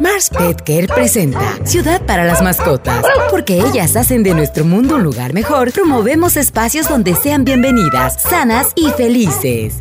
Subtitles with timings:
[0.00, 3.04] Mars Pet Care presenta Ciudad para las mascotas.
[3.30, 8.72] Porque ellas hacen de nuestro mundo un lugar mejor, promovemos espacios donde sean bienvenidas, sanas
[8.76, 9.80] y felices.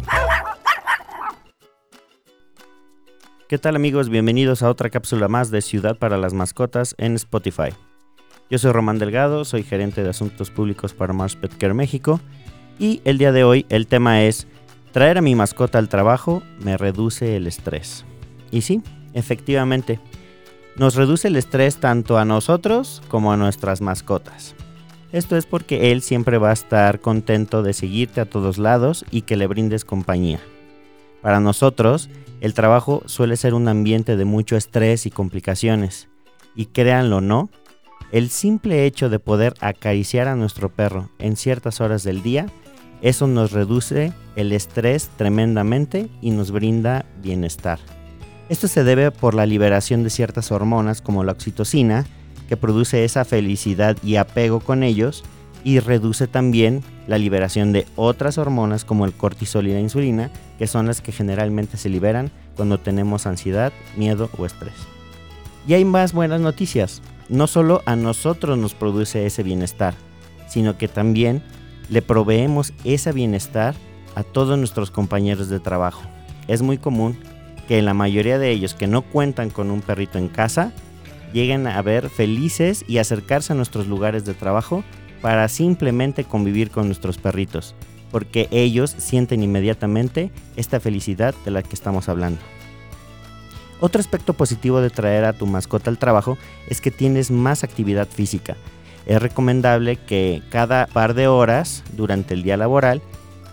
[3.48, 4.10] ¿Qué tal amigos?
[4.10, 7.70] Bienvenidos a otra cápsula más de Ciudad para las Mascotas en Spotify.
[8.50, 12.20] Yo soy Román Delgado, soy gerente de asuntos públicos para Mars Pet Care México
[12.78, 14.48] y el día de hoy el tema es
[14.92, 18.04] Traer a mi mascota al trabajo me reduce el estrés.
[18.52, 18.82] Y sí,
[19.14, 20.00] efectivamente,
[20.80, 24.56] nos reduce el estrés tanto a nosotros como a nuestras mascotas.
[25.12, 29.24] Esto es porque él siempre va a estar contento de seguirte a todos lados y
[29.24, 30.40] que le brindes compañía.
[31.22, 36.08] Para nosotros, el trabajo suele ser un ambiente de mucho estrés y complicaciones.
[36.56, 37.50] Y créanlo o no,
[38.14, 42.46] el simple hecho de poder acariciar a nuestro perro en ciertas horas del día,
[43.02, 47.80] eso nos reduce el estrés tremendamente y nos brinda bienestar.
[48.50, 52.08] Esto se debe por la liberación de ciertas hormonas como la oxitocina,
[52.48, 55.24] que produce esa felicidad y apego con ellos,
[55.64, 60.66] y reduce también la liberación de otras hormonas como el cortisol y la insulina, que
[60.66, 64.74] son las que generalmente se liberan cuando tenemos ansiedad, miedo o estrés.
[65.68, 67.04] Y hay más buenas noticias.
[67.28, 69.94] No solo a nosotros nos produce ese bienestar,
[70.48, 71.44] sino que también
[71.90, 73.76] le proveemos ese bienestar
[74.16, 76.02] a todos nuestros compañeros de trabajo.
[76.48, 77.16] Es muy común
[77.70, 80.74] que la mayoría de ellos que no cuentan con un perrito en casa
[81.34, 84.84] lleguen a ver felices y acercarse a nuestros lugares de trabajo
[85.22, 87.76] para simplemente convivir con nuestros perritos,
[88.10, 92.42] porque ellos sienten inmediatamente esta felicidad de la que estamos hablando.
[93.80, 96.40] Otro aspecto positivo de traer a tu mascota al trabajo
[96.70, 98.58] es que tienes más actividad física.
[99.06, 103.04] Es recomendable que cada par de horas durante el día laboral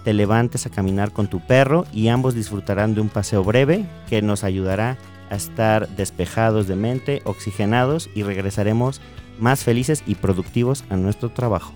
[0.06, 4.22] te levantes a caminar con tu perro y ambos disfrutarán de un paseo breve que
[4.22, 4.98] nos ayudará
[5.30, 9.00] a estar despejados de mente, oxigenados y regresaremos
[9.40, 11.72] más felices y productivos a nuestro trabajo.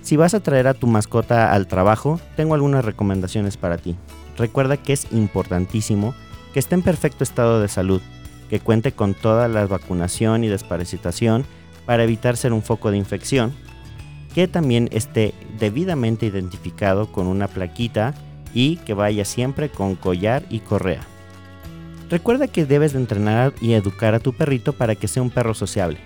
[0.00, 3.94] Si vas a traer a tu mascota al trabajo, tengo algunas recomendaciones para ti.
[4.36, 6.16] Recuerda que es importantísimo
[6.52, 8.02] que esté en perfecto estado de salud,
[8.50, 11.44] que cuente con toda la vacunación y desparasitación
[11.86, 13.54] para evitar ser un foco de infección,
[14.34, 18.14] que también esté debidamente identificado con una plaquita
[18.54, 21.02] y que vaya siempre con collar y correa.
[22.10, 25.54] Recuerda que debes de entrenar y educar a tu perrito para que sea un perro
[25.54, 25.98] sociable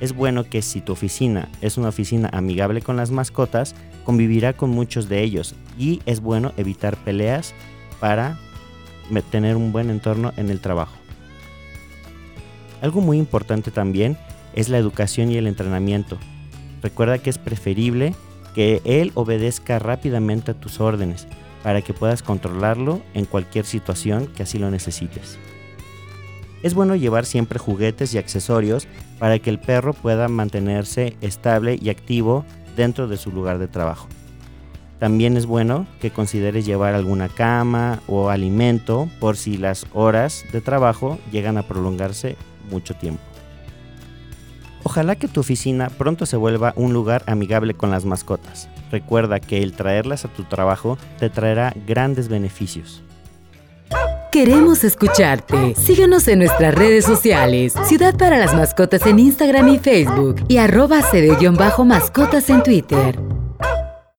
[0.00, 3.74] es bueno que si tu oficina es una oficina amigable con las mascotas,
[4.04, 7.54] convivirá con muchos de ellos y es bueno evitar peleas
[8.00, 8.38] para
[9.30, 10.96] tener un buen entorno en el trabajo.
[12.80, 14.16] Algo muy importante también
[14.54, 16.18] es la educación y el entrenamiento.
[16.82, 18.14] Recuerda que es preferible
[18.54, 21.26] que él obedezca rápidamente a tus órdenes
[21.62, 25.38] para que puedas controlarlo en cualquier situación que así lo necesites.
[26.62, 28.86] Es bueno llevar siempre juguetes y accesorios
[29.18, 32.44] para que el perro pueda mantenerse estable y activo
[32.76, 34.08] dentro de su lugar de trabajo.
[34.98, 40.60] También es bueno que consideres llevar alguna cama o alimento por si las horas de
[40.60, 42.36] trabajo llegan a prolongarse
[42.70, 43.29] mucho tiempo.
[44.90, 48.68] Ojalá que tu oficina pronto se vuelva un lugar amigable con las mascotas.
[48.90, 53.00] Recuerda que el traerlas a tu trabajo te traerá grandes beneficios.
[54.32, 55.76] Queremos escucharte.
[55.76, 57.74] Síguenos en nuestras redes sociales.
[57.84, 60.44] Ciudad para las Mascotas en Instagram y Facebook.
[60.48, 63.29] Y arroba cd-mascotas en Twitter.